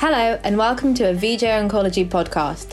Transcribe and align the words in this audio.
Hello, 0.00 0.38
and 0.44 0.56
welcome 0.56 0.94
to 0.94 1.10
a 1.10 1.12
VJ 1.12 1.42
Oncology 1.42 2.08
podcast. 2.08 2.72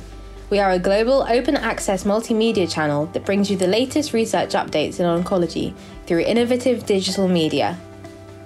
We 0.51 0.59
are 0.59 0.69
a 0.69 0.77
global 0.77 1.25
open 1.27 1.55
access 1.55 2.03
multimedia 2.03 2.71
channel 2.71 3.07
that 3.07 3.25
brings 3.25 3.49
you 3.49 3.57
the 3.57 3.65
latest 3.65 4.13
research 4.13 4.51
updates 4.51 4.99
in 4.99 5.07
oncology 5.07 5.73
through 6.05 6.19
innovative 6.19 6.85
digital 6.85 7.27
media. 7.27 7.79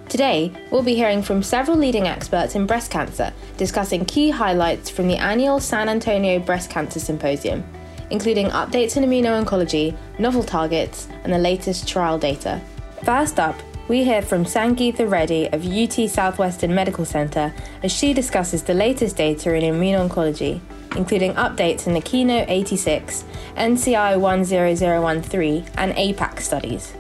Today, 0.08 0.54
we'll 0.72 0.82
be 0.82 0.96
hearing 0.96 1.22
from 1.22 1.44
several 1.44 1.76
leading 1.76 2.08
experts 2.08 2.56
in 2.56 2.66
breast 2.66 2.90
cancer 2.90 3.34
discussing 3.58 4.06
key 4.06 4.30
highlights 4.30 4.90
from 4.90 5.10
the 5.10 5.18
annual 5.18 5.60
San 5.60 5.90
Antonio 5.90 6.40
Breast 6.40 6.70
Cancer 6.70 7.02
Symposium, 7.02 7.66
including 8.12 8.48
updates 8.52 8.96
in 8.96 9.04
immuno-oncology, 9.04 9.94
novel 10.20 10.42
targets, 10.42 11.10
and 11.26 11.34
the 11.34 11.38
latest 11.38 11.86
trial 11.86 12.18
data. 12.18 12.62
First 13.04 13.42
up, 13.42 13.60
we 13.90 14.04
hear 14.04 14.22
from 14.22 14.46
Sangeetha 14.46 15.10
Reddy 15.10 15.48
of 15.52 15.66
UT 15.66 16.08
Southwestern 16.08 16.76
Medical 16.76 17.06
Center 17.06 17.52
as 17.82 17.92
she 17.92 18.14
discusses 18.14 18.62
the 18.62 18.76
latest 18.76 19.18
data 19.18 19.52
in 19.56 19.64
immuno-oncology, 19.64 20.62
including 20.96 21.34
updates 21.34 21.88
in 21.88 21.94
the 21.96 22.02
Keynote 22.02 22.48
86, 22.48 23.26
NCI 23.58 24.22
10013, 24.22 25.66
and 25.78 25.94
AIPAC 25.94 26.40
studies. 26.40 26.94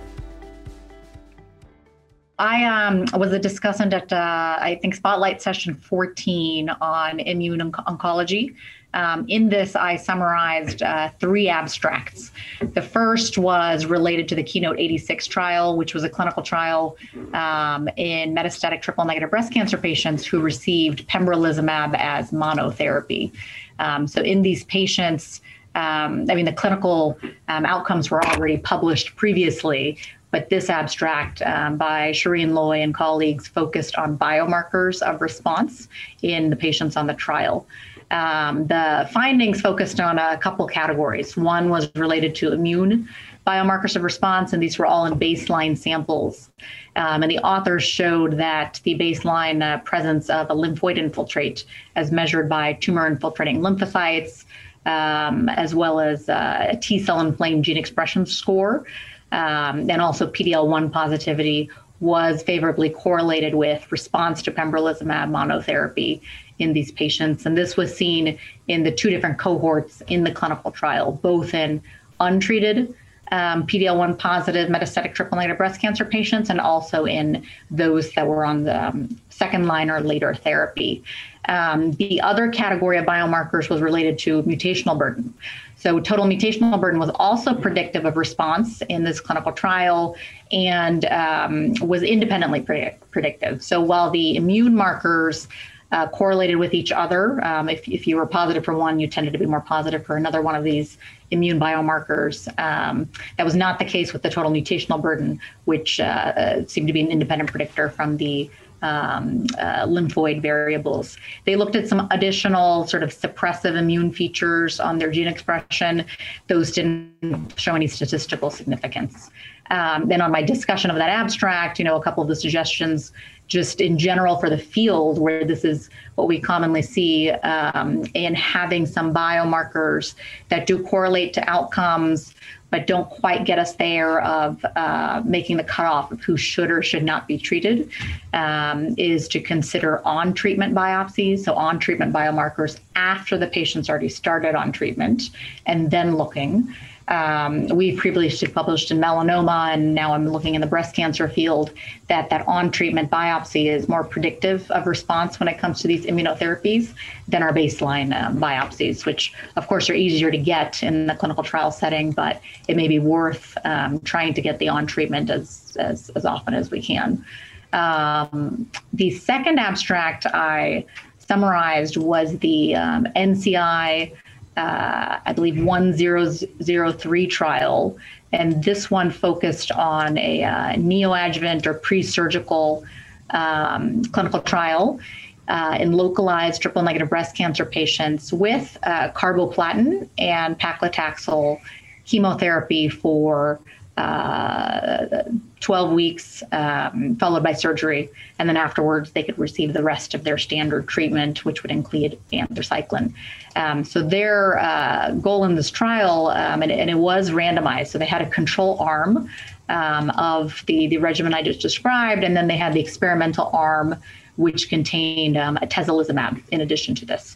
I 2.39 2.63
um, 2.63 3.05
was 3.19 3.33
a 3.33 3.39
discussant 3.39 3.93
at, 3.93 4.11
uh, 4.11 4.57
I 4.59 4.79
think, 4.81 4.95
Spotlight 4.95 5.43
Session 5.43 5.75
14 5.75 6.69
on 6.69 7.19
immune 7.19 7.71
oncology. 7.71 8.55
Um, 8.93 9.25
in 9.27 9.49
this, 9.49 9.75
I 9.75 9.95
summarized 9.97 10.81
uh, 10.81 11.09
three 11.19 11.47
abstracts. 11.47 12.31
The 12.61 12.81
first 12.81 13.37
was 13.37 13.85
related 13.85 14.27
to 14.29 14.35
the 14.35 14.43
Keynote 14.43 14.79
86 14.79 15.27
trial, 15.27 15.77
which 15.77 15.93
was 15.93 16.03
a 16.03 16.09
clinical 16.09 16.41
trial 16.41 16.97
um, 17.33 17.87
in 17.97 18.33
metastatic 18.33 18.81
triple 18.81 19.05
negative 19.05 19.29
breast 19.29 19.53
cancer 19.53 19.77
patients 19.77 20.25
who 20.25 20.39
received 20.39 21.07
pembrolizumab 21.07 21.95
as 21.97 22.31
monotherapy. 22.31 23.31
Um, 23.77 24.07
so, 24.07 24.21
in 24.21 24.41
these 24.41 24.63
patients, 24.65 25.41
um, 25.75 26.25
I 26.29 26.35
mean, 26.35 26.45
the 26.45 26.53
clinical 26.53 27.17
um, 27.47 27.65
outcomes 27.65 28.09
were 28.09 28.25
already 28.25 28.57
published 28.57 29.15
previously, 29.15 29.99
but 30.31 30.49
this 30.49 30.69
abstract 30.69 31.41
um, 31.43 31.77
by 31.77 32.11
Sherene 32.11 32.53
Loi 32.53 32.81
and 32.81 32.93
colleagues 32.93 33.47
focused 33.47 33.95
on 33.95 34.17
biomarkers 34.17 35.01
of 35.01 35.21
response 35.21 35.87
in 36.21 36.49
the 36.49 36.55
patients 36.55 36.97
on 36.97 37.07
the 37.07 37.13
trial. 37.13 37.65
Um, 38.11 38.65
the 38.67 39.07
findings 39.13 39.61
focused 39.61 39.99
on 39.99 40.17
a 40.17 40.37
couple 40.37 40.65
categories. 40.67 41.37
One 41.37 41.69
was 41.69 41.91
related 41.95 42.33
to 42.35 42.51
immune 42.51 43.07
biomarkers 43.45 43.95
of 43.95 44.03
response, 44.03 44.53
and 44.53 44.61
these 44.61 44.77
were 44.77 44.85
all 44.85 45.05
in 45.05 45.13
baseline 45.19 45.77
samples. 45.77 46.51
Um, 46.95 47.23
and 47.23 47.31
the 47.31 47.39
authors 47.39 47.83
showed 47.83 48.37
that 48.37 48.79
the 48.83 48.95
baseline 48.95 49.63
uh, 49.63 49.79
presence 49.79 50.29
of 50.29 50.49
a 50.49 50.55
lymphoid 50.55 50.97
infiltrate, 50.97 51.65
as 51.95 52.11
measured 52.11 52.49
by 52.49 52.73
tumor 52.73 53.07
infiltrating 53.07 53.61
lymphocytes, 53.61 54.45
um, 54.85 55.49
as 55.49 55.73
well 55.73 55.99
as 55.99 56.29
uh, 56.29 56.67
a 56.69 56.77
T 56.77 56.99
cell 56.99 57.19
inflamed 57.21 57.63
gene 57.63 57.77
expression 57.77 58.25
score, 58.25 58.85
um, 59.31 59.89
and 59.89 60.01
also 60.01 60.29
PD 60.29 60.53
L 60.53 60.67
one 60.67 60.89
positivity, 60.89 61.69
was 61.99 62.43
favorably 62.43 62.89
correlated 62.89 63.55
with 63.55 63.91
response 63.91 64.41
to 64.43 64.51
pembrolizumab 64.51 65.29
monotherapy 65.29 66.21
in 66.59 66.73
these 66.73 66.91
patients. 66.91 67.45
And 67.45 67.57
this 67.57 67.75
was 67.75 67.95
seen 67.95 68.37
in 68.67 68.83
the 68.83 68.91
two 68.91 69.09
different 69.09 69.39
cohorts 69.39 70.01
in 70.07 70.23
the 70.23 70.31
clinical 70.31 70.71
trial, 70.71 71.13
both 71.13 71.53
in 71.53 71.81
untreated 72.19 72.93
um, 73.31 73.65
PD-L1 73.67 74.17
positive 74.17 74.69
metastatic 74.69 75.13
triple 75.13 75.37
negative 75.37 75.57
breast 75.57 75.79
cancer 75.79 76.05
patients 76.05 76.49
and 76.49 76.59
also 76.59 77.05
in 77.05 77.45
those 77.69 78.11
that 78.13 78.27
were 78.27 78.43
on 78.43 78.63
the 78.63 78.87
um, 78.87 79.19
second 79.29 79.67
line 79.67 79.89
or 79.89 80.01
later 80.01 80.33
therapy. 80.33 81.03
Um, 81.47 81.91
the 81.93 82.21
other 82.21 82.49
category 82.49 82.97
of 82.97 83.05
biomarkers 83.05 83.69
was 83.69 83.81
related 83.81 84.17
to 84.19 84.43
mutational 84.43 84.97
burden. 84.97 85.33
So, 85.77 85.99
total 85.99 86.25
mutational 86.25 86.79
burden 86.79 86.99
was 86.99 87.09
also 87.15 87.55
predictive 87.55 88.05
of 88.05 88.17
response 88.17 88.81
in 88.89 89.03
this 89.03 89.21
clinical 89.21 89.53
trial 89.53 90.15
and 90.51 91.05
um, 91.05 91.73
was 91.81 92.03
independently 92.03 92.61
predictive. 92.61 93.63
So, 93.63 93.81
while 93.81 94.11
the 94.11 94.35
immune 94.35 94.75
markers 94.75 95.47
uh, 95.91 96.07
correlated 96.09 96.57
with 96.57 96.73
each 96.73 96.91
other. 96.91 97.43
Um, 97.43 97.69
if, 97.69 97.87
if 97.87 98.07
you 98.07 98.15
were 98.15 98.25
positive 98.25 98.63
for 98.63 98.75
one, 98.75 98.99
you 98.99 99.07
tended 99.07 99.33
to 99.33 99.39
be 99.39 99.45
more 99.45 99.61
positive 99.61 100.05
for 100.05 100.17
another 100.17 100.41
one 100.41 100.55
of 100.55 100.63
these 100.63 100.97
immune 101.31 101.59
biomarkers. 101.59 102.47
Um, 102.59 103.09
that 103.37 103.45
was 103.45 103.55
not 103.55 103.79
the 103.79 103.85
case 103.85 104.13
with 104.13 104.21
the 104.21 104.29
total 104.29 104.51
mutational 104.51 105.01
burden, 105.01 105.39
which 105.65 105.99
uh, 105.99 106.65
seemed 106.67 106.87
to 106.87 106.93
be 106.93 107.01
an 107.01 107.09
independent 107.09 107.49
predictor 107.49 107.89
from 107.89 108.17
the 108.17 108.49
um, 108.81 109.45
uh, 109.57 109.85
lymphoid 109.85 110.41
variables. 110.41 111.17
They 111.45 111.55
looked 111.55 111.75
at 111.75 111.87
some 111.87 112.07
additional 112.11 112.87
sort 112.87 113.03
of 113.03 113.09
suppressive 113.09 113.75
immune 113.75 114.11
features 114.11 114.79
on 114.79 114.99
their 114.99 115.11
gene 115.11 115.27
expression. 115.27 116.05
Those 116.47 116.71
didn't 116.71 117.53
show 117.57 117.75
any 117.75 117.87
statistical 117.87 118.49
significance. 118.49 119.31
Um, 119.69 120.07
then 120.07 120.21
on 120.21 120.31
my 120.31 120.41
discussion 120.41 120.89
of 120.89 120.97
that 120.97 121.09
abstract, 121.09 121.77
you 121.77 121.85
know, 121.85 121.95
a 121.95 122.01
couple 122.01 122.23
of 122.23 122.29
the 122.29 122.35
suggestions 122.35 123.11
just 123.49 123.81
in 123.81 123.97
general 123.97 124.37
for 124.37 124.49
the 124.49 124.57
field 124.57 125.19
where 125.19 125.43
this 125.43 125.65
is 125.65 125.89
what 126.15 126.27
we 126.27 126.39
commonly 126.39 126.81
see 126.81 127.31
um, 127.31 128.05
in 128.13 128.33
having 128.35 128.85
some 128.85 129.13
biomarkers 129.13 130.13
that 130.47 130.65
do 130.65 130.81
correlate 130.83 131.33
to 131.33 131.49
outcomes 131.49 132.33
but 132.71 132.85
don't 132.85 133.09
quite 133.09 133.45
get 133.45 133.57
us 133.57 133.73
there 133.75 134.21
of 134.21 134.63
uh, 134.75 135.21
making 135.25 135.57
the 135.57 135.63
cutoff 135.63 136.11
of 136.11 136.21
who 136.21 136.37
should 136.37 136.69
or 136.69 136.83
should 136.83 137.03
not 137.03 137.27
be 137.27 137.37
treated 137.37 137.89
um, 138.33 138.93
is 138.97 139.27
to 139.27 139.39
consider 139.39 140.05
on 140.05 140.33
treatment 140.33 140.75
biopsies. 140.75 141.39
So 141.39 141.55
on 141.55 141.79
treatment 141.79 142.13
biomarkers 142.13 142.79
after 142.95 143.37
the 143.37 143.47
patient's 143.47 143.89
already 143.89 144.09
started 144.09 144.55
on 144.55 144.71
treatment 144.71 145.31
and 145.65 145.89
then 145.89 146.15
looking 146.15 146.73
um, 147.09 147.67
we've 147.69 147.97
previously 147.97 148.47
published 148.47 148.91
in 148.91 148.99
melanoma, 148.99 149.73
and 149.73 149.95
now 149.95 150.13
I'm 150.13 150.29
looking 150.29 150.53
in 150.53 150.61
the 150.61 150.67
breast 150.67 150.95
cancer 150.95 151.27
field 151.27 151.71
that 152.07 152.29
that 152.29 152.47
on-treatment 152.47 153.09
biopsy 153.09 153.65
is 153.65 153.89
more 153.89 154.03
predictive 154.03 154.69
of 154.69 154.85
response 154.85 155.39
when 155.39 155.49
it 155.49 155.57
comes 155.57 155.81
to 155.81 155.87
these 155.87 156.05
immunotherapies 156.05 156.93
than 157.27 157.41
our 157.41 157.51
baseline 157.51 158.15
um, 158.19 158.39
biopsies, 158.39 159.07
which 159.07 159.33
of 159.55 159.67
course 159.67 159.89
are 159.89 159.95
easier 159.95 160.29
to 160.29 160.37
get 160.37 160.83
in 160.83 161.07
the 161.07 161.15
clinical 161.15 161.43
trial 161.43 161.71
setting, 161.71 162.11
but 162.11 162.41
it 162.67 162.75
may 162.75 162.87
be 162.87 162.99
worth 162.99 163.57
um, 163.65 163.99
trying 164.01 164.33
to 164.35 164.41
get 164.41 164.59
the 164.59 164.69
on-treatment 164.69 165.31
as, 165.31 165.75
as 165.79 166.09
as 166.15 166.25
often 166.25 166.53
as 166.53 166.69
we 166.69 166.79
can. 166.79 167.25
Um, 167.73 168.69
the 168.93 169.11
second 169.11 169.59
abstract 169.59 170.27
I 170.27 170.85
summarized 171.17 171.97
was 171.97 172.37
the 172.39 172.75
um, 172.75 173.05
NCI 173.15 174.15
uh, 174.59 175.19
I 175.25 175.33
believe, 175.33 175.63
1003 175.63 177.27
trial. 177.27 177.97
And 178.31 178.63
this 178.63 178.91
one 178.91 179.09
focused 179.09 179.71
on 179.71 180.17
a 180.17 180.43
uh, 180.43 180.73
neoadjuvant 180.73 181.65
or 181.65 181.73
pre 181.73 182.03
surgical 182.03 182.83
um, 183.29 184.03
clinical 184.05 184.41
trial 184.41 184.99
uh, 185.47 185.77
in 185.79 185.93
localized 185.93 186.61
triple 186.61 186.83
negative 186.83 187.09
breast 187.09 187.35
cancer 187.35 187.65
patients 187.65 188.33
with 188.33 188.77
uh, 188.83 189.09
carboplatin 189.11 190.07
and 190.17 190.59
paclitaxel 190.59 191.59
chemotherapy 192.05 192.89
for 192.89 193.59
uh, 193.99 195.23
12 195.59 195.91
weeks 195.91 196.41
um, 196.51 197.15
followed 197.17 197.43
by 197.43 197.53
surgery. 197.53 198.09
And 198.39 198.47
then 198.47 198.55
afterwards, 198.55 199.11
they 199.11 199.23
could 199.23 199.37
receive 199.37 199.73
the 199.73 199.83
rest 199.83 200.13
of 200.13 200.23
their 200.23 200.37
standard 200.37 200.87
treatment, 200.87 201.43
which 201.43 201.63
would 201.63 201.71
include 201.71 202.17
anthracycline. 202.31 203.13
Um, 203.55 203.83
so 203.83 204.01
their 204.01 204.57
uh, 204.59 205.11
goal 205.21 205.43
in 205.43 205.55
this 205.55 205.69
trial, 205.69 206.27
um, 206.27 206.63
and, 206.63 206.71
and, 206.71 206.89
it 206.89 206.97
was 206.97 207.31
randomized, 207.31 207.87
so 207.87 207.97
they 207.97 208.05
had 208.05 208.21
a 208.21 208.29
control 208.29 208.77
arm 208.79 209.29
um, 209.67 210.11
of 210.11 210.63
the, 210.67 210.87
the 210.87 210.97
regimen 210.97 211.33
I 211.33 211.41
just 211.41 211.59
described, 211.59 212.23
and 212.23 212.37
then 212.37 212.47
they 212.47 212.57
had 212.57 212.73
the 212.73 212.79
experimental 212.79 213.49
arm 213.51 213.95
which 214.39 214.69
contained 214.69 215.37
um, 215.37 215.57
atezolizumab 215.57 216.41
in 216.51 216.61
addition 216.61 216.95
to 216.95 217.05
this. 217.05 217.35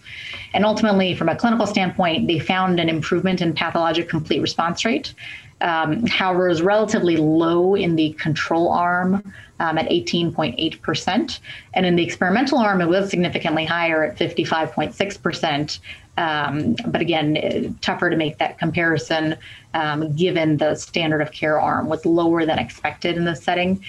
And 0.54 0.66
ultimately, 0.66 1.16
from 1.16 1.30
a 1.30 1.36
clinical 1.36 1.68
standpoint, 1.68 2.28
they 2.28 2.40
found 2.40 2.80
an 2.80 2.90
improvement 2.90 3.42
in 3.42 3.54
pathologic 3.54 4.08
complete 4.08 4.42
response 4.42 4.86
rate 4.86 5.14
um, 5.64 6.06
however, 6.08 6.50
was 6.50 6.62
relatively 6.62 7.16
low 7.16 7.74
in 7.76 7.96
the 7.96 8.12
control 8.14 8.70
arm 8.70 9.34
um, 9.60 9.78
at 9.78 9.90
18.8%. 9.90 11.40
And 11.74 11.86
in 11.86 11.96
the 11.96 12.04
experimental 12.04 12.58
arm, 12.58 12.82
it 12.82 12.88
was 12.88 13.10
significantly 13.10 13.66
higher 13.66 14.04
at 14.04 14.18
55.6%. 14.18 15.80
Um, 16.16 16.76
but 16.86 17.02
again, 17.02 17.78
tougher 17.82 18.10
to 18.10 18.18
make 18.18 18.38
that 18.38 18.60
comparison 18.60 19.38
um, 19.74 20.14
given 20.16 20.58
the 20.58 20.76
standard 20.76 21.22
of 21.22 21.32
care 21.32 21.60
arm 21.60 21.88
was 21.88 22.06
lower 22.06 22.46
than 22.46 22.60
expected 22.60 23.16
in 23.16 23.24
this 23.24 23.42
setting. 23.42 23.84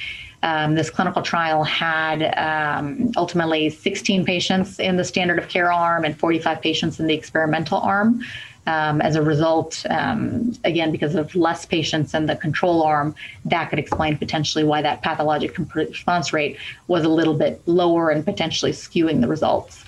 Um, 0.45 0.75
this 0.75 0.91
clinical 0.91 1.23
trial 1.23 1.65
had 1.65 2.23
um, 2.37 3.13
ultimately 3.17 3.71
16 3.71 4.27
patients 4.27 4.79
in 4.79 4.97
the 4.99 5.05
standard 5.05 5.39
of 5.39 5.49
care 5.49 5.73
arm 5.73 6.05
and 6.05 6.17
45 6.19 6.61
patients 6.61 7.01
in 7.01 7.07
the 7.07 7.15
experimental 7.15 7.79
arm. 7.79 8.21
Um, 8.67 9.01
as 9.01 9.17
a 9.17 9.23
result, 9.23 9.85
um, 9.89 10.53
again, 10.65 10.93
because 10.93 11.15
of 11.15 11.35
less 11.35 11.65
patients 11.65 12.13
in 12.13 12.27
the 12.27 12.37
control 12.37 12.83
arm, 12.83 13.15
that 13.47 13.71
could 13.71 13.79
explain 13.79 14.19
potentially 14.19 14.65
why 14.65 14.83
that 14.83 15.01
pathologic 15.01 15.57
response 15.75 16.33
rate 16.35 16.59
was 16.89 17.05
a 17.05 17.09
little 17.09 17.35
bit 17.35 17.63
lower 17.67 18.11
and 18.11 18.23
potentially 18.23 18.73
skewing 18.73 19.23
the 19.23 19.29
results. 19.29 19.83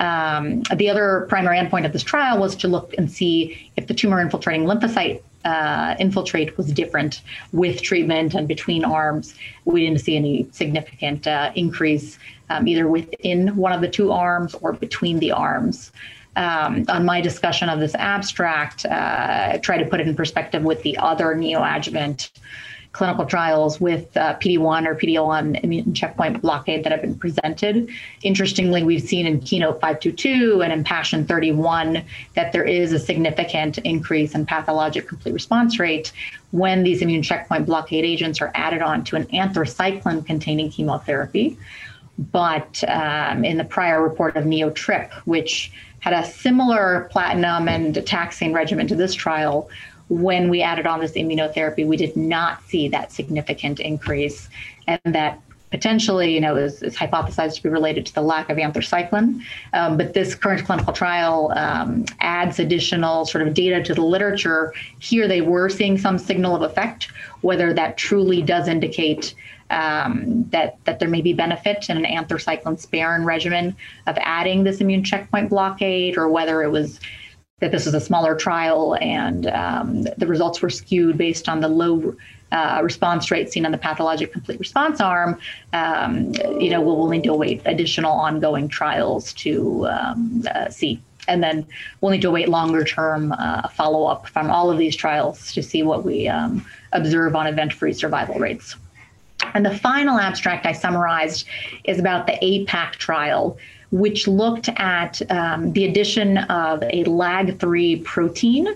Um, 0.00 0.62
the 0.74 0.88
other 0.88 1.26
primary 1.28 1.58
endpoint 1.58 1.84
of 1.84 1.92
this 1.92 2.02
trial 2.02 2.38
was 2.38 2.56
to 2.56 2.68
look 2.68 2.94
and 2.96 3.10
see 3.10 3.70
if 3.76 3.86
the 3.88 3.94
tumor 3.94 4.22
infiltrating 4.22 4.66
lymphocyte 4.66 5.22
uh, 5.44 5.94
infiltrate 5.98 6.56
was 6.56 6.72
different 6.72 7.22
with 7.52 7.82
treatment 7.82 8.34
and 8.34 8.46
between 8.48 8.84
arms. 8.84 9.34
We 9.64 9.84
didn't 9.84 10.00
see 10.00 10.16
any 10.16 10.48
significant 10.52 11.26
uh, 11.26 11.52
increase 11.54 12.18
um, 12.50 12.68
either 12.68 12.86
within 12.88 13.56
one 13.56 13.72
of 13.72 13.80
the 13.80 13.88
two 13.88 14.12
arms 14.12 14.54
or 14.54 14.72
between 14.72 15.18
the 15.18 15.32
arms. 15.32 15.92
Um, 16.34 16.86
on 16.88 17.04
my 17.04 17.20
discussion 17.20 17.68
of 17.68 17.78
this 17.78 17.94
abstract, 17.94 18.86
uh, 18.86 19.58
try 19.58 19.76
to 19.76 19.84
put 19.84 20.00
it 20.00 20.08
in 20.08 20.16
perspective 20.16 20.62
with 20.62 20.82
the 20.82 20.96
other 20.96 21.34
neoadjuvant 21.34 22.30
clinical 22.92 23.24
trials 23.24 23.80
with 23.80 24.14
uh, 24.16 24.34
PD1 24.36 24.86
or 24.86 24.94
PD-L1 24.94 25.64
immune 25.64 25.94
checkpoint 25.94 26.42
blockade 26.42 26.84
that 26.84 26.92
have 26.92 27.00
been 27.00 27.18
presented. 27.18 27.88
Interestingly, 28.22 28.82
we've 28.82 29.02
seen 29.02 29.26
in 29.26 29.40
Keynote 29.40 29.80
522 29.80 30.62
and 30.62 30.72
in 30.72 30.84
Passion 30.84 31.26
31 31.26 32.04
that 32.34 32.52
there 32.52 32.64
is 32.64 32.92
a 32.92 32.98
significant 32.98 33.78
increase 33.78 34.34
in 34.34 34.44
pathologic 34.44 35.08
complete 35.08 35.32
response 35.32 35.78
rate 35.78 36.12
when 36.50 36.82
these 36.82 37.00
immune 37.00 37.22
checkpoint 37.22 37.64
blockade 37.64 38.04
agents 38.04 38.42
are 38.42 38.52
added 38.54 38.82
on 38.82 39.02
to 39.04 39.16
an 39.16 39.24
anthracycline 39.26 40.24
containing 40.26 40.70
chemotherapy. 40.70 41.56
But 42.18 42.84
um, 42.88 43.42
in 43.42 43.56
the 43.56 43.64
prior 43.64 44.02
report 44.02 44.36
of 44.36 44.44
NeoTRIP, 44.44 45.10
which 45.24 45.72
had 46.00 46.12
a 46.12 46.26
similar 46.26 47.08
platinum 47.10 47.68
and 47.68 47.94
taxane 47.94 48.52
regimen 48.52 48.86
to 48.88 48.94
this 48.94 49.14
trial, 49.14 49.70
when 50.12 50.50
we 50.50 50.60
added 50.60 50.86
on 50.86 51.00
this 51.00 51.12
immunotherapy, 51.12 51.86
we 51.86 51.96
did 51.96 52.16
not 52.16 52.62
see 52.64 52.86
that 52.88 53.10
significant 53.12 53.80
increase, 53.80 54.48
and 54.86 55.00
that 55.06 55.40
potentially, 55.70 56.34
you 56.34 56.40
know, 56.40 56.54
is, 56.54 56.82
is 56.82 56.94
hypothesized 56.94 57.54
to 57.54 57.62
be 57.62 57.70
related 57.70 58.04
to 58.04 58.14
the 58.14 58.20
lack 58.20 58.50
of 58.50 58.58
anthracycline. 58.58 59.40
Um, 59.72 59.96
but 59.96 60.12
this 60.12 60.34
current 60.34 60.66
clinical 60.66 60.92
trial 60.92 61.50
um, 61.56 62.04
adds 62.20 62.58
additional 62.58 63.24
sort 63.24 63.46
of 63.46 63.54
data 63.54 63.82
to 63.82 63.94
the 63.94 64.02
literature. 64.02 64.74
Here, 64.98 65.26
they 65.26 65.40
were 65.40 65.70
seeing 65.70 65.96
some 65.96 66.18
signal 66.18 66.54
of 66.54 66.60
effect. 66.60 67.08
Whether 67.40 67.72
that 67.72 67.96
truly 67.96 68.42
does 68.42 68.68
indicate 68.68 69.34
um, 69.70 70.46
that 70.50 70.76
that 70.84 70.98
there 70.98 71.08
may 71.08 71.22
be 71.22 71.32
benefit 71.32 71.88
in 71.88 71.96
an 71.96 72.04
anthracycline 72.04 72.78
sparing 72.78 73.24
regimen 73.24 73.74
of 74.06 74.18
adding 74.20 74.64
this 74.64 74.82
immune 74.82 75.04
checkpoint 75.04 75.48
blockade, 75.48 76.18
or 76.18 76.28
whether 76.28 76.62
it 76.62 76.70
was 76.70 77.00
that 77.62 77.70
this 77.70 77.86
was 77.86 77.94
a 77.94 78.00
smaller 78.00 78.34
trial 78.34 78.96
and 79.00 79.46
um, 79.46 80.02
the 80.02 80.26
results 80.26 80.60
were 80.60 80.68
skewed 80.68 81.16
based 81.16 81.48
on 81.48 81.60
the 81.60 81.68
low 81.68 82.12
uh, 82.50 82.80
response 82.82 83.30
rate 83.30 83.52
seen 83.52 83.64
on 83.64 83.70
the 83.70 83.78
pathologic 83.78 84.32
complete 84.32 84.58
response 84.58 85.00
arm, 85.00 85.38
um, 85.72 86.34
you 86.58 86.68
know, 86.68 86.80
we'll, 86.80 86.96
we'll, 86.98 87.08
need 87.08 87.22
to 87.22 87.30
await 87.30 87.62
additional 87.64 88.10
ongoing 88.10 88.68
trials 88.68 89.32
to 89.32 89.86
um, 89.86 90.42
uh, 90.52 90.68
see. 90.68 91.00
And 91.28 91.40
then 91.40 91.64
we'll 92.00 92.10
need 92.10 92.22
to 92.22 92.28
await 92.28 92.48
longer 92.48 92.82
term 92.82 93.30
uh, 93.30 93.68
follow 93.68 94.06
up 94.06 94.26
from 94.26 94.50
all 94.50 94.68
of 94.68 94.76
these 94.76 94.96
trials 94.96 95.52
to 95.52 95.62
see 95.62 95.84
what 95.84 96.04
we 96.04 96.26
um, 96.26 96.66
observe 96.92 97.36
on 97.36 97.46
event 97.46 97.72
free 97.72 97.92
survival 97.92 98.40
rates. 98.40 98.74
And 99.54 99.64
the 99.64 99.78
final 99.78 100.18
abstract 100.18 100.66
I 100.66 100.72
summarized 100.72 101.46
is 101.84 102.00
about 102.00 102.26
the 102.26 102.32
AIPAC 102.42 102.92
trial, 102.92 103.56
which 103.92 104.26
looked 104.26 104.70
at 104.76 105.20
um, 105.30 105.72
the 105.74 105.84
addition 105.84 106.38
of 106.38 106.82
a 106.82 107.04
LAG3 107.04 108.02
protein 108.02 108.66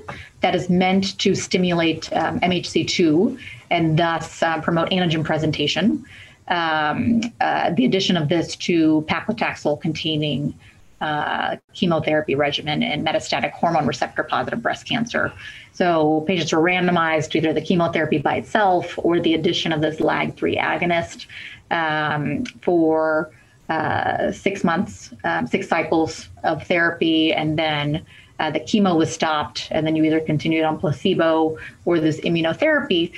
that 0.43 0.55
is 0.55 0.69
meant 0.69 1.19
to 1.19 1.35
stimulate 1.35 2.13
um, 2.13 2.39
MHC2 2.41 3.39
and 3.71 3.99
thus 3.99 4.43
uh, 4.43 4.61
promote 4.61 4.91
antigen 4.91 5.25
presentation. 5.25 6.05
Um, 6.49 7.23
uh, 7.41 7.71
the 7.71 7.87
addition 7.87 8.17
of 8.17 8.29
this 8.29 8.55
to 8.57 9.05
paclitaxel 9.09 9.81
containing 9.81 10.55
uh, 11.01 11.57
chemotherapy 11.73 12.35
regimen 12.35 12.83
in 12.83 13.05
metastatic 13.05 13.53
hormone 13.53 13.87
receptor 13.87 14.23
positive 14.23 14.63
breast 14.63 14.87
cancer. 14.87 15.33
So 15.73 16.23
patients 16.27 16.53
were 16.53 16.61
randomized 16.61 17.31
to 17.31 17.39
either 17.39 17.53
the 17.53 17.61
chemotherapy 17.61 18.19
by 18.19 18.37
itself 18.37 18.95
or 18.99 19.19
the 19.19 19.35
addition 19.35 19.73
of 19.73 19.81
this 19.81 19.97
LAG3 19.97 20.59
agonist 20.59 21.27
um, 21.71 22.45
for 22.63 23.31
uh, 23.69 24.33
six 24.33 24.63
months, 24.65 25.13
um, 25.25 25.47
six 25.47 25.69
cycles 25.69 26.29
of 26.45 26.63
therapy, 26.67 27.33
and 27.33 27.59
then 27.59 28.05
uh, 28.39 28.51
the 28.51 28.61
chemo 28.61 28.97
was 28.97 29.13
stopped, 29.13 29.69
and 29.71 29.87
then 29.87 29.97
you 29.97 30.05
either 30.05 30.21
continued 30.21 30.65
on 30.65 30.79
placebo 30.79 31.57
or 31.85 31.99
this 31.99 32.21
immunotherapy. 32.21 33.13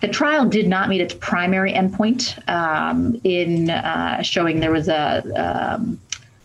The 0.00 0.08
trial 0.08 0.46
did 0.46 0.68
not 0.68 0.88
meet 0.88 1.00
its 1.00 1.14
primary 1.14 1.72
endpoint 1.72 2.48
um, 2.48 3.20
in 3.24 3.70
uh, 3.70 4.22
showing 4.22 4.60
there 4.60 4.72
was 4.72 4.88
a, 4.88 5.74
um, 5.76 6.00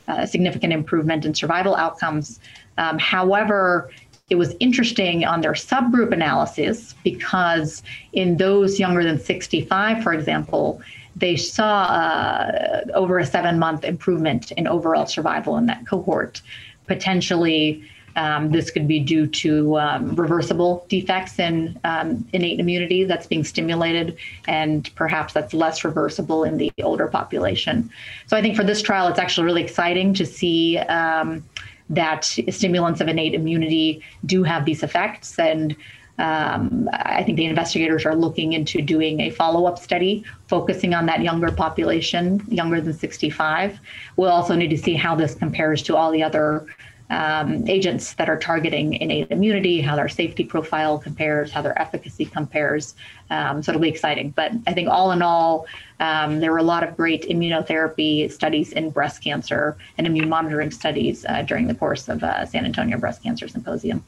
a, 0.08 0.28
significant 0.28 0.74
improvement 0.74 1.26
in 1.26 1.34
survival 1.34 1.76
outcomes. 1.76 2.40
Um, 2.78 3.00
however, 3.00 3.90
it 4.30 4.36
was 4.36 4.56
interesting 4.60 5.24
on 5.24 5.42
their 5.42 5.54
subgroup 5.54 6.12
analysis 6.12 6.96
because 7.04 7.84
in 8.12 8.38
those 8.38 8.80
younger 8.80 9.04
than 9.04 9.20
65, 9.20 10.04
for 10.04 10.14
example, 10.14 10.82
they 11.16 11.36
saw 11.36 11.84
uh, 11.84 12.82
over 12.94 13.20
a 13.20 13.26
seven 13.26 13.58
month 13.58 13.84
improvement 13.84 14.52
in 14.52 14.68
overall 14.68 15.06
survival 15.06 15.58
in 15.58 15.66
that 15.68 15.88
cohort. 15.88 16.42
Potentially, 16.88 17.84
um, 18.16 18.52
this 18.52 18.70
could 18.72 18.88
be 18.88 19.00
due 19.00 19.28
to 19.28 19.78
um, 19.78 20.16
reversible 20.16 20.86
defects 20.88 21.38
in 21.40 21.80
um, 21.84 22.26
innate 22.32 22.60
immunity 22.60 23.04
that's 23.04 23.28
being 23.28 23.44
stimulated, 23.44 24.18
and 24.48 24.94
perhaps 24.96 25.34
that's 25.34 25.54
less 25.54 25.84
reversible 25.84 26.44
in 26.44 26.58
the 26.58 26.72
older 26.84 27.08
population. 27.08 27.90
So, 28.28 28.38
I 28.38 28.42
think 28.42 28.56
for 28.56 28.64
this 28.64 28.82
trial, 28.82 29.08
it's 29.08 29.20
actually 29.20 29.46
really 29.46 29.64
exciting 29.64 30.14
to 30.16 30.26
see 30.26 30.78
um, 30.78 31.44
that 31.90 32.26
stimulants 32.50 33.02
of 33.02 33.08
innate 33.08 33.34
immunity 33.34 34.02
do 34.26 34.44
have 34.44 34.66
these 34.66 34.82
effects. 34.82 35.38
And 35.38 35.76
um, 36.18 36.90
I 36.94 37.24
think 37.24 37.38
the 37.38 37.46
investigators 37.46 38.06
are 38.06 38.16
looking 38.16 38.54
into 38.54 38.82
doing 38.82 39.20
a 39.22 39.30
follow 39.30 39.66
up 39.66 39.78
study 39.78 40.24
focusing 40.48 40.94
on 40.94 41.06
that 41.08 41.22
younger 41.22 41.52
population, 41.52 42.42
younger 42.48 42.80
than 42.80 42.94
65. 42.94 43.80
We'll 44.16 44.32
also 44.32 44.56
need 44.56 44.70
to 44.70 44.78
see 44.78 44.94
how 44.94 45.16
this 45.16 45.36
compares 45.36 45.82
to 45.84 45.98
all 45.98 46.12
the 46.12 46.24
other 46.24 46.68
um, 47.10 47.68
agents 47.68 48.14
that 48.14 48.30
are 48.30 48.38
targeting 48.38 48.94
innate 48.94 49.30
immunity, 49.30 49.82
how 49.82 49.96
their 49.96 50.10
safety 50.10 50.44
profile 50.44 50.98
compares, 50.98 51.52
how 51.52 51.62
their 51.62 51.80
efficacy 51.80 52.26
compares. 52.26 52.96
Um, 53.30 53.62
so 53.62 53.72
it'll 53.72 53.82
be 53.82 53.90
exciting. 53.90 54.32
But 54.32 54.54
I 54.66 54.74
think 54.74 54.90
all 54.90 55.12
in 55.12 55.22
all, 55.22 55.68
um, 56.00 56.40
there 56.40 56.52
were 56.52 56.58
a 56.58 56.64
lot 56.64 56.84
of 56.84 56.98
great 56.98 57.24
immunotherapy 57.24 58.32
studies 58.32 58.72
in 58.72 58.90
breast 58.90 59.24
cancer 59.24 59.78
and 59.98 60.08
immune 60.08 60.30
monitoring 60.30 60.72
studies 60.72 61.26
uh, 61.26 61.44
during 61.44 61.68
the 61.68 61.76
course 61.76 62.10
of 62.10 62.24
uh, 62.24 62.46
San 62.46 62.66
Antonio 62.66 62.98
Breast 62.98 63.22
Cancer 63.22 63.48
Symposium. 63.48 64.04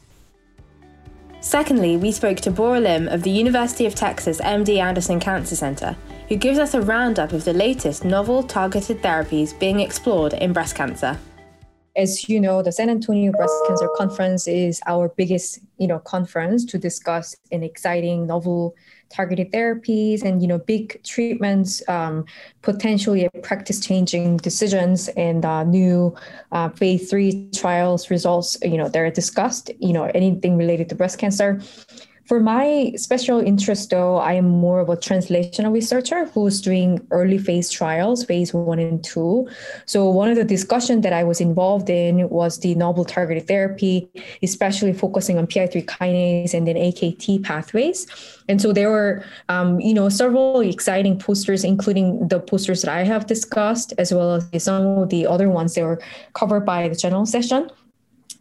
Secondly, 1.40 1.98
we 1.98 2.12
spoke 2.12 2.38
to 2.40 2.52
Bora 2.52 2.80
Lim 2.80 3.08
of 3.08 3.24
the 3.24 3.30
University 3.30 3.86
of 3.86 3.96
Texas 3.96 4.42
MD 4.42 4.78
Anderson 4.78 5.20
Cancer 5.20 5.56
Center, 5.56 5.96
who 6.30 6.36
gives 6.36 6.60
us 6.60 6.74
a 6.74 6.82
roundup 6.82 7.32
of 7.32 7.46
the 7.46 7.54
latest 7.54 8.04
novel 8.04 8.44
targeted 8.44 9.02
therapies 9.02 9.58
being 9.58 9.80
explored 9.80 10.34
in 10.34 10.52
breast 10.52 10.76
cancer 10.76 11.18
as 11.98 12.30
you 12.30 12.40
know, 12.40 12.62
the 12.62 12.72
San 12.72 12.90
Antonio 12.90 13.32
Breast 13.32 13.56
Cancer 13.68 13.90
Conference 13.96 14.48
is 14.48 14.80
our 14.86 15.10
biggest, 15.10 15.60
you 15.80 15.88
know, 15.88 15.98
conference 16.00 16.64
to 16.66 16.78
discuss 16.78 17.36
an 17.52 17.64
exciting 17.64 18.28
novel 18.28 18.76
targeted 19.10 19.52
therapies 19.52 20.22
and 20.24 20.42
you 20.42 20.48
know 20.48 20.60
big 20.60 21.02
treatments, 21.04 21.82
um, 21.90 22.26
potentially 22.62 23.28
practice 23.42 23.80
changing 23.80 24.38
decisions 24.38 25.08
and 25.10 25.46
uh, 25.46 25.64
new 25.64 26.16
uh, 26.52 26.70
phase 26.70 27.10
three 27.10 27.50
trials 27.56 28.10
results. 28.10 28.58
You 28.62 28.78
know, 28.78 28.90
they're 28.90 29.10
discussed. 29.10 29.72
You 29.80 29.94
know, 29.94 30.12
anything 30.14 30.58
related 30.58 30.90
to 30.90 30.96
breast 30.96 31.18
cancer. 31.18 31.62
For 32.28 32.42
my 32.42 32.92
special 32.98 33.40
interest, 33.40 33.90
though, 33.90 34.18
I 34.18 34.34
am 34.34 34.50
more 34.50 34.82
of 34.82 34.90
a 34.90 34.98
translational 34.98 35.72
researcher 35.72 36.26
who's 36.26 36.60
doing 36.60 37.00
early 37.10 37.38
phase 37.38 37.70
trials, 37.70 38.26
phase 38.26 38.54
one 38.54 38.80
and 38.80 39.02
two. 39.02 39.48
So 39.86 40.10
one 40.10 40.30
of 40.30 40.36
the 40.36 40.44
discussion 40.44 41.00
that 41.02 41.14
I 41.14 41.24
was 41.24 41.40
involved 41.40 41.90
in 41.90 42.28
was 42.28 42.60
the 42.60 42.76
novel 42.76 43.06
targeted 43.06 43.48
therapy, 43.48 44.10
especially 44.44 44.92
focusing 44.92 45.38
on 45.38 45.48
PI3 45.48 45.86
kinase 45.86 46.54
and 46.54 46.68
then 46.68 46.76
AKT 46.76 47.44
pathways. 47.44 48.06
And 48.50 48.62
so 48.62 48.74
there 48.74 48.92
were, 48.92 49.24
um, 49.48 49.80
you 49.80 49.94
know, 49.94 50.10
several 50.10 50.60
exciting 50.60 51.18
posters, 51.18 51.64
including 51.64 52.28
the 52.28 52.42
posters 52.42 52.82
that 52.82 52.92
I 52.92 53.06
have 53.06 53.28
discussed, 53.28 53.94
as 53.98 54.14
well 54.14 54.44
as 54.52 54.64
some 54.66 54.86
of 54.98 55.08
the 55.08 55.26
other 55.26 55.50
ones 55.50 55.76
that 55.76 55.84
were 55.86 56.02
covered 56.34 56.66
by 56.66 56.90
the 56.90 56.96
general 56.96 57.26
session. 57.26 57.70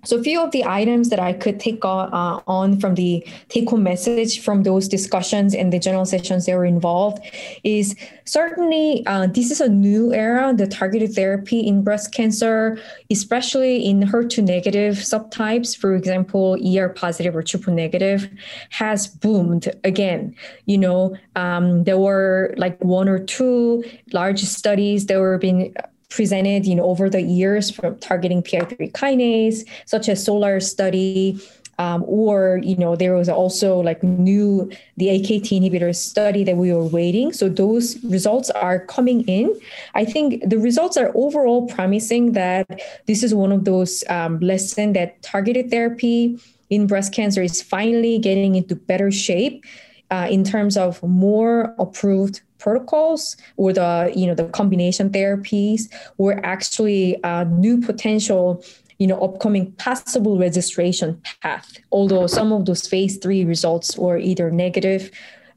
So 0.06 0.18
a 0.18 0.22
few 0.22 0.40
of 0.40 0.52
the 0.52 0.64
items 0.64 1.08
that 1.08 1.18
I 1.18 1.32
could 1.32 1.58
take 1.58 1.84
on, 1.84 2.14
uh, 2.14 2.40
on 2.46 2.78
from 2.78 2.94
the 2.94 3.26
take-home 3.48 3.82
message 3.82 4.40
from 4.40 4.62
those 4.62 4.86
discussions 4.86 5.52
and 5.52 5.72
the 5.72 5.80
general 5.80 6.04
sessions 6.04 6.46
that 6.46 6.54
were 6.56 6.64
involved 6.64 7.24
is 7.64 7.96
certainly 8.24 9.04
uh, 9.06 9.26
this 9.26 9.50
is 9.50 9.60
a 9.60 9.68
new 9.68 10.14
era, 10.14 10.54
the 10.56 10.68
targeted 10.68 11.12
therapy 11.12 11.58
in 11.58 11.82
breast 11.82 12.12
cancer, 12.12 12.78
especially 13.10 13.84
in 13.84 14.00
HER2 14.02 14.44
negative 14.44 14.94
subtypes, 14.94 15.76
for 15.76 15.96
example, 15.96 16.56
ER 16.64 16.88
positive 16.88 17.34
or 17.34 17.42
triple 17.42 17.74
negative, 17.74 18.28
has 18.70 19.08
boomed 19.08 19.68
again. 19.82 20.36
You 20.66 20.78
know, 20.78 21.16
um, 21.34 21.82
there 21.82 21.98
were 21.98 22.54
like 22.56 22.78
one 22.84 23.08
or 23.08 23.18
two 23.18 23.82
large 24.12 24.42
studies 24.44 25.06
that 25.06 25.18
were 25.18 25.36
being 25.38 25.74
presented, 26.08 26.66
you 26.66 26.74
know, 26.74 26.84
over 26.84 27.10
the 27.10 27.22
years 27.22 27.70
from 27.70 27.98
targeting 27.98 28.42
PI3 28.42 28.92
kinase, 28.92 29.68
such 29.86 30.08
as 30.08 30.24
SOLAR 30.24 30.60
study, 30.60 31.38
um, 31.78 32.04
or 32.06 32.60
you 32.62 32.76
know 32.76 32.96
there 32.96 33.14
was 33.14 33.28
also 33.28 33.80
like 33.80 34.02
new 34.02 34.70
the 34.96 35.10
akt 35.10 35.50
inhibitor 35.50 35.94
study 35.94 36.44
that 36.44 36.56
we 36.56 36.72
were 36.72 36.86
waiting. 36.86 37.32
So 37.32 37.48
those 37.48 38.02
results 38.04 38.50
are 38.50 38.80
coming 38.80 39.22
in. 39.28 39.58
I 39.94 40.04
think 40.04 40.48
the 40.48 40.58
results 40.58 40.96
are 40.96 41.12
overall 41.14 41.66
promising 41.68 42.32
that 42.32 42.80
this 43.06 43.22
is 43.22 43.34
one 43.34 43.52
of 43.52 43.64
those 43.64 44.04
um, 44.08 44.40
lessons 44.40 44.94
that 44.94 45.22
targeted 45.22 45.70
therapy 45.70 46.40
in 46.70 46.86
breast 46.86 47.12
cancer 47.12 47.42
is 47.42 47.62
finally 47.62 48.18
getting 48.18 48.54
into 48.54 48.74
better 48.74 49.10
shape 49.10 49.64
uh, 50.10 50.26
in 50.30 50.44
terms 50.44 50.76
of 50.76 51.02
more 51.02 51.74
approved 51.78 52.40
protocols 52.58 53.36
or 53.56 53.72
the 53.72 54.12
you 54.14 54.26
know 54.26 54.34
the 54.34 54.44
combination 54.48 55.10
therapies 55.10 55.82
or 56.18 56.44
actually 56.44 57.22
uh, 57.22 57.44
new 57.44 57.80
potential 57.80 58.62
you 58.98 59.06
know, 59.06 59.20
upcoming 59.20 59.72
possible 59.72 60.38
registration 60.38 61.20
path, 61.42 61.78
although 61.92 62.26
some 62.26 62.52
of 62.52 62.64
those 62.64 62.88
phase 62.88 63.18
three 63.18 63.44
results 63.44 63.98
were 63.98 64.16
either 64.16 64.50
negative 64.50 65.10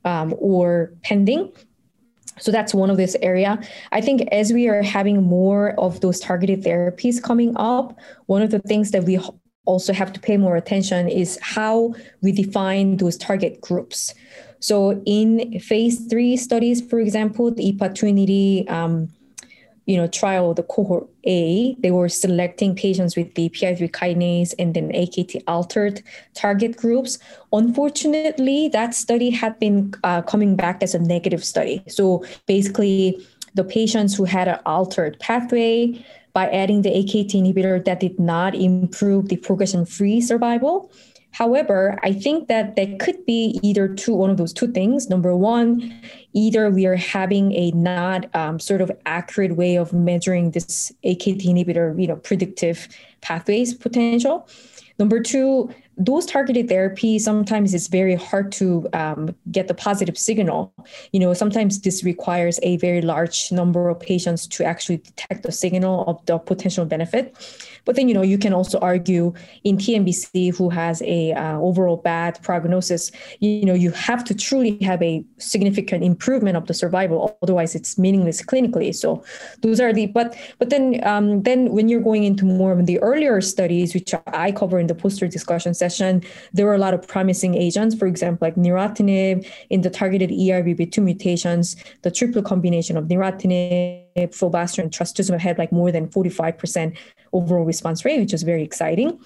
um, 0.06 0.36
or 0.40 0.92
pending. 1.04 1.52
So 2.40 2.52
that's 2.52 2.74
one 2.74 2.90
of 2.90 2.98
this 2.98 3.16
area. 3.22 3.60
I 3.92 4.02
think 4.02 4.28
as 4.32 4.54
we 4.54 4.68
are 4.68 4.82
having 4.82 5.24
more 5.24 5.72
of 5.80 6.02
those 6.02 6.20
targeted 6.20 6.64
therapies 6.64 7.22
coming 7.22 7.54
up, 7.58 7.98
one 8.28 8.42
of 8.42 8.52
the 8.52 8.60
things 8.60 8.92
that 8.92 9.04
we 9.04 9.20
also 9.66 9.94
have 9.94 10.14
to 10.14 10.20
pay 10.20 10.38
more 10.38 10.56
attention 10.56 11.08
is 11.08 11.38
how 11.42 11.94
we 12.22 12.32
define 12.32 12.98
those 12.98 13.18
target 13.18 13.62
groups. 13.62 14.14
So 14.60 15.02
in 15.06 15.60
phase 15.60 16.06
three 16.08 16.36
studies, 16.38 16.82
for 16.82 17.00
example, 17.00 17.52
the 17.52 17.72
IPATunity 17.72 18.70
um, 18.70 19.10
you 19.90 19.98
know, 19.98 20.06
trial, 20.06 20.54
the 20.54 20.62
cohort 20.62 21.10
A, 21.24 21.76
they 21.80 21.90
were 21.90 22.10
selecting 22.10 22.76
patients 22.76 23.16
with 23.18 23.34
the 23.34 23.50
PI3 23.50 23.90
kinase 23.90 24.54
and 24.60 24.76
then 24.76 24.92
AKT 24.92 25.42
altered 25.48 26.04
target 26.36 26.78
groups. 26.78 27.18
Unfortunately, 27.52 28.68
that 28.68 28.94
study 28.94 29.32
had 29.32 29.58
been 29.60 29.92
uh, 30.04 30.22
coming 30.22 30.56
back 30.56 30.84
as 30.84 30.94
a 30.94 31.00
negative 31.00 31.44
study. 31.44 31.82
So 31.88 32.24
basically, 32.46 33.26
the 33.56 33.64
patients 33.64 34.16
who 34.16 34.26
had 34.26 34.48
an 34.48 34.60
altered 34.68 35.20
pathway 35.20 36.06
by 36.34 36.48
adding 36.50 36.84
the 36.84 36.90
AKT 36.90 37.34
inhibitor 37.34 37.84
that 37.86 38.00
did 38.00 38.20
not 38.20 38.54
improve 38.54 39.30
the 39.30 39.38
progression-free 39.38 40.22
survival. 40.22 40.92
However, 41.32 42.00
I 42.04 42.12
think 42.14 42.48
that 42.48 42.76
there 42.76 42.96
could 43.00 43.26
be 43.26 43.60
either 43.62 43.88
two, 43.88 44.14
one 44.14 44.30
of 44.30 44.38
those 44.38 44.52
two 44.52 44.72
things. 44.72 45.10
Number 45.10 45.36
one, 45.36 45.94
either 46.34 46.70
we 46.70 46.86
are 46.86 46.96
having 46.96 47.54
a 47.54 47.72
not 47.72 48.34
um, 48.36 48.60
sort 48.60 48.82
of 48.82 48.92
accurate 49.06 49.56
way 49.56 49.76
of 49.76 49.94
measuring 49.94 50.52
this 50.52 50.92
AKT 51.06 51.46
inhibitor, 51.46 52.00
you 52.00 52.08
know, 52.08 52.16
predictive 52.16 52.88
pathways 53.22 53.74
potential. 53.74 54.48
Number 54.98 55.22
two, 55.22 55.74
those 56.00 56.26
targeted 56.26 56.70
therapies 56.70 57.22
sometimes 57.22 57.74
it's 57.74 57.88
very 57.88 58.16
hard 58.16 58.54
to 58.54 58.88
um, 58.94 59.36
get 59.52 59.68
the 59.68 59.74
positive 59.74 60.18
signal. 60.18 60.74
You 61.12 61.20
know 61.20 61.34
sometimes 61.34 61.82
this 61.82 62.04
requires 62.06 62.58
a 62.64 62.78
very 62.78 63.02
large 63.02 63.52
number 63.52 63.90
of 63.90 64.00
patients 64.00 64.48
to 64.48 64.64
actually 64.64 64.98
detect 64.98 65.44
the 65.44 65.52
signal 65.52 66.06
of 66.08 66.26
the 66.26 66.38
potential 66.38 66.86
benefit. 66.86 67.36
But 67.84 67.98
then 67.98 68.08
you 68.08 68.14
know 68.14 68.22
you 68.22 68.38
can 68.38 68.54
also 68.54 68.80
argue 68.80 69.34
in 69.66 69.78
tnbc 69.78 70.56
who 70.56 70.70
has 70.70 71.02
a 71.02 71.34
uh, 71.34 71.58
overall 71.60 71.98
bad 71.98 72.42
prognosis 72.44 73.12
you 73.40 73.66
know 73.66 73.74
you 73.74 73.92
have 73.92 74.24
to 74.26 74.34
truly 74.34 74.78
have 74.82 75.02
a 75.04 75.24
significant 75.38 76.04
improvement 76.04 76.56
of 76.56 76.68
the 76.68 76.74
survival. 76.74 77.38
Otherwise 77.44 77.76
it's 77.76 77.98
meaningless 77.98 78.42
clinically. 78.42 78.96
So 78.96 79.22
those 79.62 79.82
are 79.82 79.92
the 79.92 80.06
but 80.08 80.38
but 80.60 80.70
then 80.70 81.06
um, 81.06 81.44
then 81.44 81.72
when 81.72 81.90
you're 81.90 82.00
going 82.00 82.24
into 82.24 82.46
more 82.46 82.72
of 82.72 82.86
the 82.86 83.00
earlier 83.00 83.42
studies 83.42 83.94
which 83.94 84.14
i 84.28 84.52
cover 84.52 84.80
in 84.80 84.88
the 84.88 84.96
poster 84.96 85.28
discussion 85.28 85.74
session 85.74 85.89
there 86.54 86.66
were 86.66 86.74
a 86.74 86.78
lot 86.78 86.94
of 86.94 87.08
promising 87.08 87.56
agents, 87.56 87.96
for 87.96 88.08
example, 88.08 88.46
like 88.48 88.56
neratinib 88.56 89.48
in 89.70 89.82
the 89.82 89.90
targeted 89.90 90.30
ERBB2 90.30 91.04
mutations, 91.04 91.76
the 92.02 92.12
triple 92.12 92.42
combination 92.42 92.98
of 92.98 93.06
neratinib, 93.06 94.34
fulvestrant, 94.34 94.94
trastuzumab 94.94 95.40
had 95.40 95.58
like 95.58 95.72
more 95.72 95.92
than 95.92 96.08
45% 96.08 96.98
overall 97.34 97.66
response 97.66 98.06
rate, 98.06 98.20
which 98.20 98.34
is 98.34 98.44
very 98.44 98.64
exciting. 98.64 99.20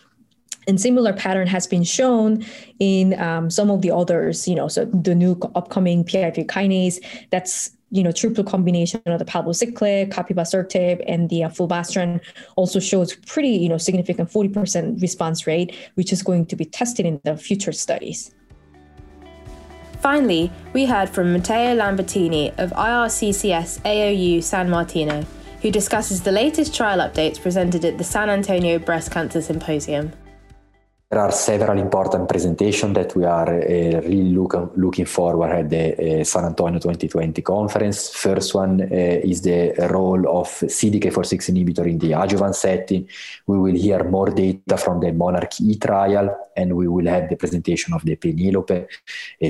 And 0.67 0.79
similar 0.79 1.11
pattern 1.11 1.47
has 1.47 1.67
been 1.67 1.83
shown 1.83 2.45
in 2.79 3.19
um, 3.19 3.49
some 3.49 3.69
of 3.69 3.81
the 3.81 3.91
others 3.91 4.47
you 4.47 4.55
know 4.55 4.69
so 4.69 4.85
the 4.85 5.13
new 5.13 5.37
upcoming 5.55 6.05
PI3 6.05 6.45
kinase 6.45 6.99
that's 7.31 7.71
you 7.93 8.01
know, 8.01 8.11
triple 8.11 8.43
combination 8.43 8.99
of 9.05 9.19
the 9.19 9.25
palbociclib, 9.25 10.09
capivasertib, 10.09 11.03
and 11.07 11.29
the 11.29 11.43
uh, 11.43 12.17
also 12.55 12.79
shows 12.79 13.15
pretty, 13.27 13.49
you 13.49 13.69
know, 13.69 13.77
significant 13.77 14.31
40% 14.31 14.99
response 14.99 15.45
rate, 15.45 15.75
which 15.93 16.11
is 16.11 16.23
going 16.23 16.47
to 16.47 16.55
be 16.55 16.65
tested 16.65 17.05
in 17.05 17.21
the 17.23 17.37
future 17.37 17.71
studies. 17.71 18.33
Finally, 20.01 20.51
we 20.73 20.85
heard 20.85 21.07
from 21.07 21.33
Matteo 21.33 21.75
Lambertini 21.77 22.49
of 22.57 22.71
IRCCS 22.71 23.81
AOU 23.83 24.41
San 24.41 24.71
Martino, 24.71 25.23
who 25.61 25.69
discusses 25.69 26.23
the 26.23 26.31
latest 26.31 26.73
trial 26.75 26.97
updates 26.97 27.39
presented 27.39 27.85
at 27.85 27.99
the 27.99 28.03
San 28.03 28.27
Antonio 28.27 28.79
Breast 28.79 29.11
Cancer 29.11 29.39
Symposium. 29.39 30.11
There 31.13 31.21
are 31.21 31.31
several 31.31 31.77
important 31.77 32.27
presentations 32.27 32.95
that 32.95 33.15
we 33.15 33.23
are 33.23 33.47
uh, 33.47 34.01
really 34.01 34.33
look, 34.33 34.71
looking 34.75 35.05
forward 35.05 35.51
at 35.51 35.69
the 35.69 36.21
uh, 36.21 36.23
San 36.23 36.45
Antonio 36.45 36.79
2020 36.79 37.39
conference. 37.43 38.09
First 38.09 38.55
one 38.55 38.81
uh, 38.81 38.85
is 38.89 39.43
the 39.43 39.75
role 39.91 40.27
of 40.39 40.47
CDK4/6 40.47 41.51
inhibitor 41.51 41.87
in 41.87 41.99
the 41.99 42.13
adjuvant 42.13 42.55
setting. 42.55 43.07
We 43.45 43.59
will 43.59 43.75
hear 43.75 44.03
more 44.03 44.31
data 44.31 44.75
from 44.75 45.01
the 45.01 45.11
Monarch 45.11 45.61
E 45.61 45.77
trial, 45.77 46.49
and 46.57 46.75
we 46.75 46.87
will 46.87 47.05
have 47.05 47.29
the 47.29 47.35
presentation 47.35 47.93
of 47.93 48.03
the 48.03 48.15
Penelope 48.15 48.87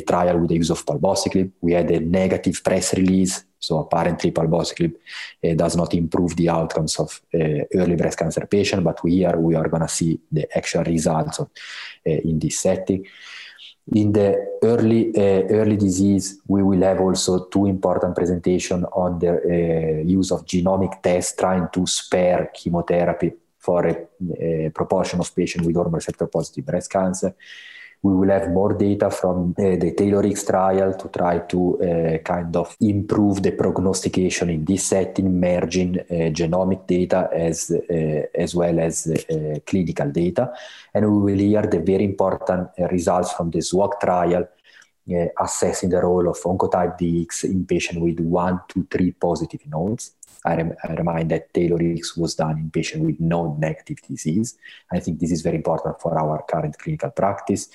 trial 0.05 0.39
with 0.39 0.49
the 0.49 0.55
use 0.55 0.69
of 0.69 0.85
palbociclib. 0.85 1.49
We 1.61 1.71
had 1.71 1.89
a 1.91 2.01
negative 2.01 2.61
press 2.61 2.93
release 2.93 3.45
so 3.63 3.79
apparently 3.79 4.31
palbociclib 4.31 4.93
uh, 4.95 5.53
does 5.55 5.77
not 5.77 5.93
improve 5.93 6.35
the 6.35 6.49
outcomes 6.49 6.99
of 6.99 7.21
uh, 7.33 7.63
early 7.75 7.95
breast 7.95 8.19
cancer 8.19 8.45
patient, 8.45 8.83
but 8.83 8.99
here 9.05 9.37
we 9.37 9.55
are 9.55 9.69
going 9.69 9.81
to 9.81 9.87
see 9.87 10.19
the 10.29 10.45
actual 10.57 10.83
results 10.83 11.39
of, 11.39 11.49
uh, 12.05 12.11
in 12.29 12.39
this 12.39 12.59
setting. 12.59 13.05
In 13.93 14.11
the 14.11 14.59
early 14.63 15.11
early 15.59 15.77
disease, 15.77 16.41
we 16.47 16.63
will 16.63 16.81
have 16.81 17.01
also 17.01 17.45
two 17.45 17.65
important 17.65 18.15
presentations 18.15 18.85
on 18.93 19.19
the 19.19 20.03
use 20.05 20.31
of 20.31 20.45
genomic 20.45 21.01
tests 21.01 21.35
trying 21.35 21.67
to 21.73 21.85
spare 21.85 22.49
chemotherapy 22.53 23.33
for 23.59 23.85
a, 23.85 23.95
a 24.39 24.69
proportion 24.69 25.19
of 25.19 25.35
patients 25.35 25.65
with 25.65 25.75
hormone 25.75 25.95
receptor 25.95 26.27
positive 26.27 26.65
breast 26.65 26.89
cancer 26.89 27.35
we 28.03 28.13
will 28.13 28.29
have 28.29 28.49
more 28.51 28.73
data 28.73 29.09
from 29.09 29.55
uh, 29.57 29.61
the 29.77 29.93
TAILORx 29.97 30.45
trial 30.45 30.93
to 30.93 31.07
try 31.07 31.39
to 31.39 31.59
uh, 31.81 32.17
kind 32.17 32.53
of 32.57 32.75
improve 32.81 33.41
the 33.41 33.51
prognostication 33.51 34.49
in 34.49 34.65
this 34.65 34.83
setting, 34.83 35.39
merging 35.39 35.97
uh, 35.97 36.29
genomic 36.39 36.85
data 36.85 37.29
as, 37.33 37.71
as 38.35 38.53
well 38.53 38.77
as 38.79 39.07
clinical 39.65 40.11
data. 40.11 40.53
And 40.93 41.09
we 41.09 41.31
will 41.31 41.39
hear 41.39 41.61
the 41.61 41.79
very 41.79 42.03
important 42.03 42.71
results 42.91 43.31
from 43.31 43.51
the 43.51 43.59
SWOG 43.59 43.99
trial 44.01 44.47
assessing 45.39 45.89
the 45.89 46.01
role 46.01 46.29
of 46.29 46.37
oncotype 46.43 46.97
DX 46.97 47.45
in 47.45 47.65
patients 47.65 47.99
with 47.99 48.19
one 48.19 48.61
to 48.69 48.85
three 48.89 49.11
positive 49.11 49.61
nodes. 49.67 50.15
I, 50.45 50.55
rem- 50.55 50.75
I 50.83 50.93
remind 50.93 51.31
that 51.31 51.53
TAILORx 51.53 52.17
was 52.17 52.35
done 52.35 52.57
in 52.57 52.69
patients 52.69 53.05
with 53.05 53.19
no 53.19 53.55
negative 53.59 54.01
disease. 54.01 54.57
I 54.91 54.99
think 54.99 55.19
this 55.19 55.31
is 55.31 55.41
very 55.41 55.57
important 55.57 56.01
for 56.01 56.17
our 56.17 56.43
current 56.49 56.77
clinical 56.77 57.11
practice. 57.11 57.69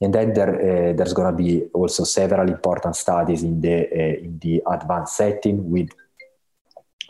And 0.00 0.12
then 0.12 0.32
there, 0.32 0.54
uh, 0.54 0.92
there's 0.94 1.12
going 1.12 1.30
to 1.30 1.42
be 1.42 1.62
also 1.72 2.04
several 2.04 2.48
important 2.48 2.96
studies 2.96 3.44
in 3.44 3.60
the 3.60 3.86
uh, 3.86 4.24
in 4.24 4.38
the 4.40 4.62
advanced 4.66 5.16
setting 5.16 5.70
with 5.70 5.90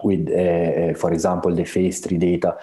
with, 0.02 0.28
uh, 0.28 0.32
uh 0.32 0.94
for 0.94 1.12
example, 1.12 1.54
the 1.54 1.64
phase 1.64 2.00
three 2.00 2.18
data 2.18 2.58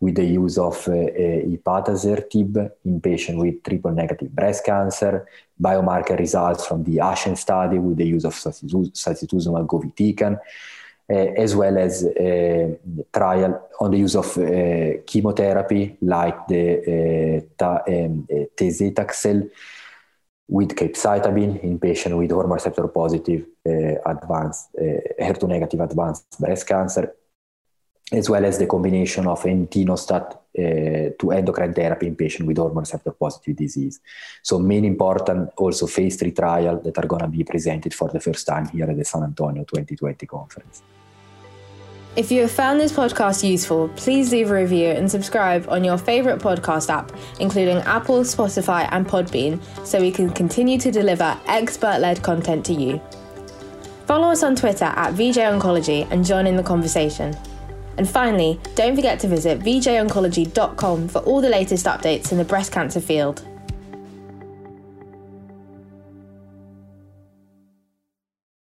with 0.00 0.16
the 0.16 0.24
use 0.24 0.58
of 0.58 0.86
uh, 0.88 0.92
uh, 0.92 1.40
ipatasertib 1.54 2.70
in 2.84 3.00
patients 3.00 3.38
with 3.38 3.62
triple 3.62 3.90
negative 3.90 4.30
breast 4.34 4.64
cancer, 4.64 5.26
biomarker 5.60 6.18
results 6.18 6.66
from 6.66 6.84
the 6.84 6.98
ASCENT 6.98 7.38
study 7.38 7.78
with 7.78 7.96
the 7.96 8.06
use 8.06 8.24
of 8.24 8.34
sacituzumab 8.34 9.66
govitecan, 9.66 10.34
uh, 10.34 10.38
as 11.08 11.54
well 11.54 11.76
as 11.78 12.04
uh, 12.04 12.74
trial 13.12 13.68
on 13.80 13.90
the 13.90 13.98
use 13.98 14.16
of 14.16 14.38
uh, 14.38 15.02
chemotherapy 15.06 15.96
like 16.00 16.46
the 16.48 17.46
ta- 17.58 17.82
um, 17.86 18.26
tesetaxel 18.56 19.50
with 20.48 20.74
capecitabine 20.74 21.62
in 21.62 21.78
patients 21.78 22.14
with 22.14 22.30
hormone 22.30 22.54
receptor 22.54 22.86
positive 22.88 23.46
advanced 24.06 24.68
HER2 24.78 25.48
negative 25.48 25.80
advanced 25.80 26.38
breast 26.38 26.66
cancer 26.66 27.14
as 28.12 28.28
well 28.28 28.44
as 28.44 28.58
the 28.58 28.66
combination 28.66 29.26
of 29.26 29.42
entinostat 29.42 30.36
uh, 30.56 31.10
to 31.18 31.30
endocrine 31.32 31.72
therapy 31.72 32.06
in 32.06 32.16
patients 32.16 32.46
with 32.46 32.58
hormone 32.58 32.80
receptor 32.80 33.12
positive 33.12 33.56
disease. 33.56 34.00
So 34.42 34.58
many 34.58 34.86
important 34.86 35.50
also 35.56 35.86
phase 35.86 36.16
three 36.16 36.32
trial 36.32 36.80
that 36.80 36.98
are 36.98 37.06
going 37.06 37.22
to 37.22 37.28
be 37.28 37.44
presented 37.44 37.94
for 37.94 38.08
the 38.08 38.20
first 38.20 38.46
time 38.46 38.68
here 38.68 38.88
at 38.88 38.96
the 38.96 39.04
San 39.04 39.22
Antonio 39.22 39.64
2020 39.64 40.26
conference. 40.26 40.82
If 42.16 42.30
you 42.30 42.42
have 42.42 42.52
found 42.52 42.78
this 42.78 42.92
podcast 42.92 43.42
useful, 43.42 43.88
please 43.96 44.30
leave 44.30 44.48
a 44.52 44.54
review 44.54 44.86
and 44.86 45.10
subscribe 45.10 45.68
on 45.68 45.82
your 45.82 45.98
favourite 45.98 46.38
podcast 46.38 46.88
app, 46.88 47.10
including 47.40 47.78
Apple, 47.78 48.20
Spotify, 48.20 48.88
and 48.92 49.04
Podbean, 49.04 49.60
so 49.84 49.98
we 49.98 50.12
can 50.12 50.30
continue 50.30 50.78
to 50.78 50.92
deliver 50.92 51.36
expert 51.46 51.98
led 51.98 52.22
content 52.22 52.64
to 52.66 52.72
you. 52.72 53.00
Follow 54.06 54.28
us 54.28 54.44
on 54.44 54.54
Twitter 54.54 54.84
at 54.84 55.14
VJ 55.14 55.38
Oncology 55.38 56.06
and 56.12 56.24
join 56.24 56.46
in 56.46 56.54
the 56.54 56.62
conversation. 56.62 57.36
And 57.96 58.08
finally, 58.08 58.60
don't 58.74 58.96
forget 58.96 59.20
to 59.20 59.28
visit 59.28 59.60
vjoncology.com 59.60 61.08
for 61.08 61.18
all 61.20 61.40
the 61.40 61.48
latest 61.48 61.86
updates 61.86 62.32
in 62.32 62.38
the 62.38 62.44
breast 62.44 62.72
cancer 62.72 63.00
field. 63.00 63.46